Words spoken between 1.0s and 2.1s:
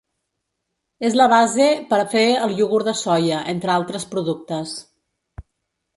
És la base per a